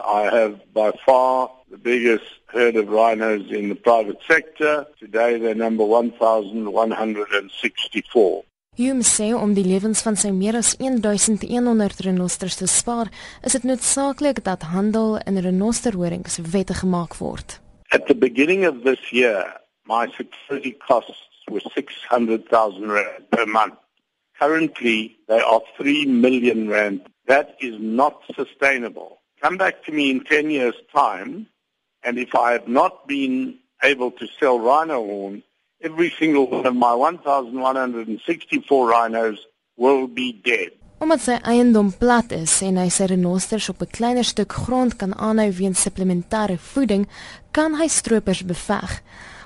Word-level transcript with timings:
I 0.00 0.30
have 0.30 0.60
by 0.72 0.92
far 1.04 1.50
the 1.70 1.78
biggest 1.78 2.24
herd 2.46 2.76
of 2.76 2.88
rhinos 2.88 3.50
in 3.50 3.68
the 3.68 3.74
private 3.74 4.20
sector. 4.28 4.86
Today 4.98 5.38
they're 5.38 5.54
number 5.54 5.84
1164. 5.84 8.44
Hume 8.76 9.02
sê 9.02 9.32
om 9.32 9.54
die 9.56 9.64
lewens 9.64 10.02
van 10.04 10.18
sy 10.20 10.28
meer 10.36 10.58
as 10.58 10.74
1100 10.76 12.02
renosters 12.04 12.58
te 12.60 12.66
spaar, 12.68 13.08
is 13.40 13.56
dit 13.56 13.64
noodsaaklik 13.64 14.42
dat 14.44 14.68
handel 14.68 15.16
in 15.24 15.40
renosterhorings 15.40 16.36
wettig 16.52 16.82
gemaak 16.84 17.16
word. 17.16 17.56
At 17.88 18.04
the 18.06 18.14
beginning 18.14 18.66
of 18.68 18.84
this 18.84 19.00
year, 19.12 19.48
my 19.88 20.12
security 20.12 20.76
costs 20.86 21.24
were 21.48 21.64
600,000 21.72 22.90
rand 22.90 23.30
per 23.30 23.46
month. 23.46 23.80
Currently, 24.38 25.16
they 25.28 25.40
are 25.40 25.62
3 25.78 26.06
million 26.06 26.68
rand. 26.68 27.00
That 27.26 27.56
is 27.58 27.80
not 27.80 28.20
sustainable. 28.34 29.22
Come 29.42 29.56
back 29.58 29.84
to 29.84 29.92
me 29.92 30.10
in 30.10 30.24
10 30.24 30.50
years' 30.50 30.80
time, 30.94 31.46
and 32.02 32.18
if 32.18 32.34
I 32.34 32.52
have 32.52 32.68
not 32.68 33.06
been 33.06 33.58
able 33.82 34.10
to 34.12 34.26
sell 34.40 34.58
rhino 34.58 35.04
horn, 35.04 35.42
every 35.82 36.10
single 36.18 36.46
one 36.46 36.66
of 36.66 36.74
my 36.74 36.94
1,164 36.94 38.88
rhinos 38.88 39.38
will 39.76 40.06
be 40.06 40.32
dead. 40.32 40.72
Omdat 40.98 41.20
sy 41.20 41.34
eiendom 41.44 41.90
plat 42.00 42.30
is 42.32 42.54
en 42.64 42.78
hy 42.80 42.86
sy 42.88 43.10
renosters 43.12 43.68
op 43.68 43.82
'n 43.84 43.92
kleiner 43.92 44.24
stuk 44.24 44.52
grond 44.64 44.96
kan 44.96 45.12
aanhou 45.12 45.52
weens 45.52 45.82
supplementêre 45.84 46.56
voeding, 46.56 47.04
kan 47.52 47.76
hy 47.76 47.88
stroopers 47.88 48.40
beveg. 48.40 49.02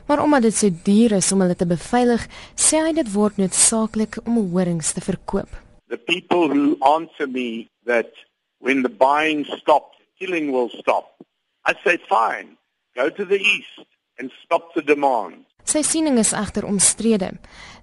Maar 0.07 0.23
omdat 0.23 0.43
dit 0.43 0.55
so 0.55 0.71
duur 0.85 1.13
is 1.13 1.33
om 1.33 1.41
hulle 1.41 1.57
te 1.57 1.67
beveilig, 1.67 2.23
sê 2.55 2.79
hy 2.87 2.93
dit 2.93 3.13
word 3.13 3.37
noodsaaklik 3.37 4.19
om 4.27 4.39
horings 4.55 4.93
te 4.93 5.01
verkoop. 5.01 5.51
The 5.89 5.99
people 5.99 6.47
who 6.55 6.77
answer 6.81 7.27
me 7.27 7.67
that 7.87 8.15
when 8.61 8.83
the 8.83 8.89
buying 8.89 9.45
stops, 9.61 9.97
killing 10.19 10.53
will 10.53 10.71
stop. 10.71 11.17
I 11.65 11.75
say 11.85 11.99
fine, 12.09 12.57
go 12.95 13.11
to 13.11 13.25
the 13.25 13.41
east 13.41 13.87
and 14.19 14.31
stop 14.45 14.75
the 14.75 14.83
demand. 14.83 15.45
Sy 15.65 15.83
siening 15.85 16.19
is 16.19 16.33
egter 16.33 16.65
omstrede. 16.67 17.35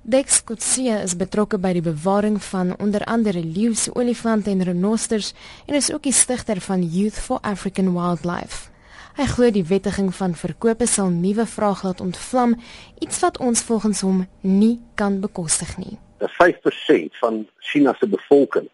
Dex 0.02 0.42
Kutsie 0.44 0.90
is 0.92 1.16
betrokke 1.18 1.60
by 1.62 1.74
die 1.78 1.84
bewaring 1.86 2.40
van 2.50 2.74
onder 2.82 3.04
andere 3.06 3.44
leeu's, 3.44 3.88
olifante 3.94 4.52
en 4.52 4.64
renosters 4.66 5.34
en 5.68 5.78
is 5.78 5.92
ook 5.94 6.08
die 6.08 6.16
stigter 6.16 6.62
van 6.62 6.84
Youth 6.84 7.20
for 7.20 7.40
African 7.42 7.94
Wildlife. 7.94 8.72
Hy 9.18 9.26
glo 9.26 9.50
die 9.54 9.66
wettiging 9.66 10.12
van 10.14 10.36
verkope 10.38 10.86
sal 10.86 11.10
nuwe 11.14 11.48
vraag 11.50 11.84
laat 11.86 12.02
ontvlam, 12.02 12.58
iets 13.02 13.22
wat 13.24 13.40
ons 13.42 13.64
volgens 13.66 14.02
hom 14.06 14.26
nie 14.42 14.78
kan 14.96 15.22
bekostig 15.22 15.78
nie. 15.82 15.98
5% 16.22 17.18
van 17.22 17.46
China 17.72 17.96
se 17.98 18.08
bevolking 18.10 18.68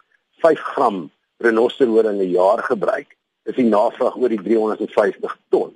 5 0.43 0.59
gram 0.73 1.09
renosterhoring 1.43 2.21
'n 2.21 2.31
jaar 2.31 2.63
gebruik 2.63 3.15
is 3.43 3.55
die 3.55 3.67
navraag 3.67 4.15
oor 4.15 4.31
die 4.31 4.41
350 4.41 5.35
ton. 5.51 5.73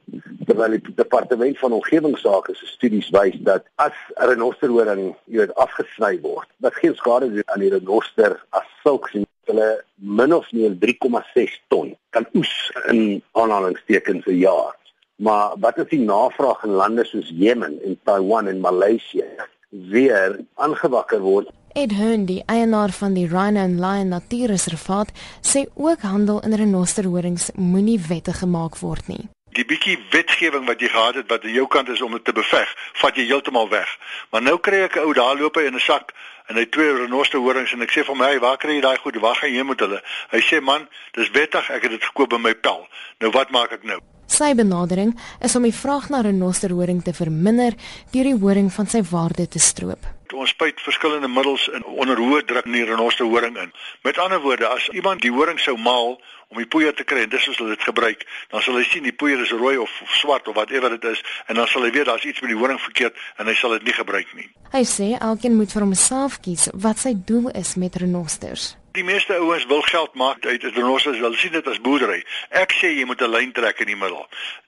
Terwyl 0.47 0.77
die 0.77 0.93
departement 0.95 1.57
van 1.59 1.75
omgewingsake 1.75 2.55
se 2.55 2.65
studies 2.65 3.09
wys 3.15 3.35
dat 3.49 3.63
as 3.75 3.97
'n 4.15 4.29
renosterhoring, 4.31 5.15
jy 5.25 5.37
weet, 5.43 5.55
afgesny 5.55 6.19
word, 6.21 6.47
dat 6.57 6.73
geen 6.75 6.95
skade 6.95 7.31
doen 7.33 7.51
aan 7.51 7.59
die 7.59 7.73
renoster 7.75 8.39
as 8.49 8.67
sulks 8.83 9.13
en 9.13 9.25
hulle 9.45 9.83
min 9.95 10.33
of 10.33 10.51
meer 10.51 10.73
3,6 10.79 11.59
ton 11.67 11.95
kan 12.09 12.25
oes 12.33 12.71
in 12.87 13.21
aanhalingstekens 13.31 14.23
per 14.23 14.33
jaar. 14.33 14.75
Maar 15.17 15.55
wat 15.59 15.77
is 15.77 15.89
die 15.89 16.03
navraag 16.05 16.63
in 16.63 16.75
lande 16.77 17.05
soos 17.05 17.31
Jemen 17.33 17.79
en 17.83 17.99
Taiwan 18.03 18.47
en 18.47 18.59
Maleisië 18.59 19.25
weer 19.69 20.39
aangewakker 20.53 21.19
word 21.19 21.49
Ed 21.77 21.91
Hearn, 21.93 22.23
die 22.25 22.41
eienaar 22.49 22.89
van 22.89 23.13
die 23.13 23.27
Rhino 23.29 23.61
and 23.61 23.77
Lion 23.77 24.07
Natuurreservaat, 24.09 25.11
sê 25.45 25.67
ook 25.75 26.01
handel 26.01 26.39
in 26.41 26.55
renosterhorings 26.57 27.51
moenie 27.53 27.99
wettig 28.07 28.39
gemaak 28.41 28.79
word 28.81 29.11
nie. 29.11 29.27
Die 29.53 29.65
bietjie 29.65 29.99
wetgewing 30.09 30.65
wat 30.65 30.81
jy 30.81 30.89
gehad 30.89 31.19
het 31.21 31.29
wat 31.29 31.45
aan 31.45 31.53
jou 31.53 31.67
kant 31.69 31.93
is 31.93 32.01
om 32.01 32.17
dit 32.17 32.25
te 32.25 32.33
beveg, 32.33 32.73
vat 33.03 33.21
jy 33.21 33.27
heeltemal 33.29 33.69
weg. 33.69 33.93
Maar 34.33 34.47
nou 34.47 34.57
kry 34.57 34.81
ek 34.87 34.97
'n 34.97 35.05
ou 35.05 35.13
daar 35.13 35.37
loop 35.37 35.61
hy 35.61 35.69
in 35.69 35.77
'n 35.77 35.87
sak 35.91 36.17
en 36.49 36.55
hy 36.55 36.65
twee 36.65 36.97
renosterhorings 36.97 37.73
en 37.73 37.85
ek 37.85 37.93
sê 37.93 38.03
vir 38.03 38.15
my, 38.15 38.39
"Waar 38.39 38.57
kry 38.57 38.73
jy 38.73 38.81
daai 38.81 38.97
goed? 38.97 39.21
Waar 39.21 39.35
gaan 39.35 39.53
jy 39.53 39.63
met 39.63 39.79
hulle?" 39.79 40.01
Hy 40.31 40.41
sê, 40.41 40.61
"Man, 40.61 40.89
dis 41.13 41.29
wettig, 41.29 41.69
ek 41.69 41.81
het 41.81 41.91
dit 41.91 42.03
gekoop 42.03 42.29
by 42.29 42.37
my 42.37 42.55
pel. 42.55 42.87
Nou 43.19 43.31
wat 43.31 43.51
maak 43.51 43.71
ek 43.71 43.83
nou?" 43.83 43.99
Sy 44.37 44.51
benadering 44.53 45.15
is 45.41 45.55
om 45.57 45.63
die 45.65 45.73
vraag 45.73 46.11
na 46.13 46.19
renosterhoring 46.21 46.99
te 47.01 47.13
verminder 47.15 47.73
deur 48.13 48.27
die 48.27 48.37
horing 48.37 48.67
van 48.75 48.85
sy 48.91 49.01
waarde 49.09 49.47
te 49.49 49.57
stroop. 49.57 50.03
Ons 50.37 50.51
spuit 50.53 50.77
verskillende 50.85 51.29
middels 51.31 51.63
in 51.73 51.85
onder 51.87 52.19
hoë 52.21 52.43
druk 52.45 52.67
in 52.69 52.75
die 52.77 52.85
renosterhoring 52.85 53.57
in. 53.57 53.71
Met 54.05 54.19
ander 54.21 54.43
woorde, 54.43 54.67
as 54.69 54.91
iemand 54.93 55.23
die 55.25 55.33
horing 55.33 55.57
sou 55.63 55.73
maal 55.81 56.19
om 56.51 56.61
die 56.61 56.67
poeier 56.69 56.93
te 56.93 57.07
kry 57.07 57.23
en 57.25 57.33
dis 57.33 57.47
soos 57.47 57.57
hulle 57.57 57.73
dit 57.73 57.89
gebruik, 57.89 58.27
dan 58.53 58.61
sal 58.61 58.77
hy 58.77 58.85
sien 58.85 59.07
die 59.07 59.15
poeier 59.15 59.41
is 59.41 59.55
rooi 59.57 59.79
of, 59.81 59.89
of 60.05 60.13
swart 60.21 60.45
of 60.51 60.59
whatever 60.59 60.93
dit 60.93 61.09
is 61.15 61.23
en 61.47 61.57
dan 61.57 61.71
sal 61.71 61.87
hy 61.87 61.93
weet 61.95 62.11
daar's 62.11 62.27
iets 62.27 62.43
met 62.43 62.53
die 62.53 62.59
horing 62.61 62.81
verkeerd 62.83 63.17
en 63.41 63.49
hy 63.49 63.57
sal 63.57 63.73
dit 63.79 63.89
nie 63.89 63.97
gebruik 63.97 64.35
nie. 64.37 64.51
Hy 64.75 64.83
sê 64.85 65.15
elkeen 65.17 65.57
moet 65.57 65.73
vir 65.73 65.87
homself 65.87 66.37
kies 66.45 66.69
wat 66.77 67.01
sy 67.01 67.17
doel 67.17 67.49
is 67.57 67.73
met 67.79 67.97
renosters. 68.03 68.75
Die 68.97 69.05
meeste 69.05 69.35
ouens 69.37 69.65
wil 69.69 69.81
geld 69.81 70.13
maak 70.13 70.45
uit 70.45 70.63
uit 70.63 70.73
renosters, 70.75 71.19
hulle 71.21 71.37
sien 71.37 71.51
dit 71.53 71.67
as 71.69 71.77
boerdery. 71.85 72.23
Ek 72.49 72.71
sê 72.73 72.89
jy 72.97 73.03
moet 73.05 73.21
'n 73.21 73.29
lyn 73.29 73.51
trek 73.53 73.79
in 73.83 73.91
die 73.91 73.95
middel. 73.95 74.25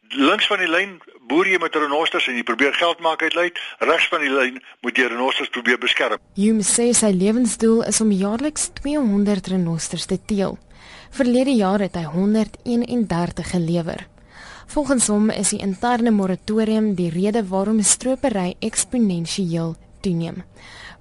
Links 0.09 0.47
van 0.47 0.59
die 0.61 0.69
lyn 0.69 1.01
boer 1.27 1.47
jy 1.49 1.57
met 1.57 1.75
renosters 1.75 2.27
en 2.27 2.35
jy 2.35 2.43
probeer 2.43 2.73
geld 2.73 2.99
maak 2.99 3.23
uit 3.23 3.33
lyn. 3.33 3.57
Regs 3.79 4.07
van 4.07 4.21
die 4.21 4.29
lyn 4.29 4.61
moet 4.81 4.97
jy 4.97 5.07
renosters 5.07 5.49
probeer 5.49 5.79
beskerm. 5.79 6.19
Hume 6.35 6.61
sê 6.61 6.93
sy 6.93 7.09
lewensdoel 7.09 7.83
is 7.83 8.01
om 8.01 8.11
jaarliks 8.11 8.69
200 8.73 9.47
renosters 9.47 10.05
te 10.05 10.19
teel. 10.25 10.59
Verlede 11.09 11.55
jaar 11.55 11.79
het 11.79 11.95
hy 11.95 12.03
131 12.03 13.49
gelewer. 13.49 14.07
Volgens 14.67 15.07
hom 15.07 15.29
is 15.29 15.49
die 15.49 15.59
interne 15.59 16.11
moratorium 16.11 16.93
die 16.93 17.09
rede 17.09 17.47
waarom 17.47 17.81
stropery 17.81 18.55
eksponensieel 18.59 19.75
toeneem. 20.01 20.43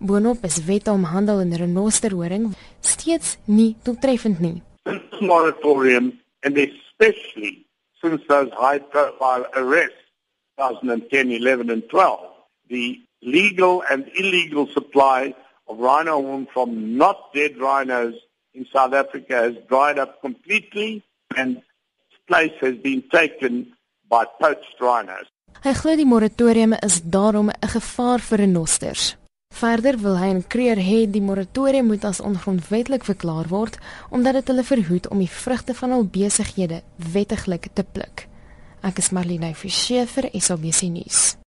Boonop 0.00 0.44
is 0.44 0.64
wette 0.64 0.90
om 0.90 1.04
handel 1.04 1.40
in 1.40 1.54
renosterhoring 1.56 2.52
steeds 2.80 3.36
nie 3.44 3.76
doeltreffend 3.84 4.40
nie. 4.40 4.62
This 4.84 5.20
moratorium 5.20 6.12
and 6.44 6.56
especially 6.56 7.66
since 8.00 8.22
those 8.28 8.50
high 8.52 8.78
profile 8.78 9.46
arrests 9.54 10.04
2010, 10.58 11.32
11 11.32 11.70
and 11.70 11.82
12, 11.88 12.20
the 12.68 13.00
legal 13.22 13.82
and 13.90 14.10
illegal 14.16 14.66
supply 14.68 15.34
of 15.68 15.78
rhino 15.78 16.22
horn 16.22 16.46
from 16.52 16.96
not 16.96 17.32
dead 17.34 17.56
rhinos 17.58 18.14
in 18.54 18.66
South 18.72 18.92
Africa 18.92 19.34
has 19.34 19.54
dried 19.68 19.98
up 19.98 20.20
completely 20.20 21.02
and 21.36 21.62
place 22.28 22.52
has 22.60 22.76
been 22.76 23.02
taken 23.10 23.72
by 24.08 24.24
poached 24.40 24.76
rhinos. 24.80 25.26
Hy 25.58 25.72
glo 25.74 25.96
die 25.98 26.06
moratorium 26.06 26.72
is 26.86 27.00
daarom 27.02 27.50
'n 27.50 27.68
gevaar 27.68 28.20
vir 28.20 28.38
renosters. 28.38 29.16
Verder 29.54 29.98
wil 29.98 30.18
hy 30.18 30.28
en 30.28 30.46
Kreer 30.46 30.76
hê 30.76 31.10
die 31.10 31.22
moratorium 31.22 31.86
moet 31.86 32.04
as 32.04 32.20
ongrondwettig 32.20 33.04
verklaar 33.04 33.48
word 33.48 33.78
omdat 34.10 34.32
dit 34.32 34.46
hulle 34.46 34.64
verhoed 34.64 35.08
om 35.08 35.18
die 35.18 35.30
vrugte 35.30 35.74
van 35.74 35.90
hul 35.90 36.04
besighede 36.04 36.82
wettiglik 37.12 37.68
te 37.72 37.82
pluk. 37.82 38.28
Ek 38.82 38.98
is 38.98 39.10
Marlene 39.10 39.54
Forsie 39.54 40.06
vir 40.06 40.30
SABC 40.32 40.82
nuus. 40.82 41.38